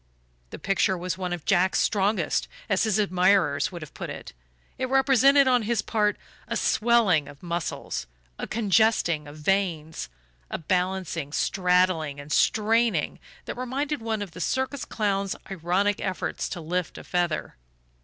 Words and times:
The 0.49 0.57
picture 0.57 0.97
was 0.97 1.15
one 1.15 1.31
of 1.31 1.45
Jack's 1.45 1.77
"strongest," 1.77 2.47
as 2.69 2.85
his 2.85 2.97
admirers 2.97 3.71
would 3.71 3.83
have 3.83 3.93
put 3.93 4.09
it 4.09 4.33
it 4.79 4.89
represented, 4.89 5.47
on 5.47 5.61
his 5.61 5.83
part, 5.83 6.17
a 6.47 6.57
swelling 6.57 7.27
of 7.27 7.43
muscles, 7.43 8.07
a 8.39 8.47
congesting 8.47 9.27
of 9.27 9.37
veins, 9.37 10.09
a 10.49 10.57
balancing, 10.57 11.31
straddling 11.31 12.19
and 12.19 12.31
straining, 12.31 13.19
that 13.45 13.53
reminded 13.57 14.01
one 14.01 14.23
of 14.23 14.31
the 14.31 14.41
circus 14.41 14.85
clown's 14.85 15.35
ironic 15.51 15.97
efforts 16.01 16.49
to 16.49 16.61
lift 16.61 16.97
a 16.97 17.03
feather. 17.03 17.55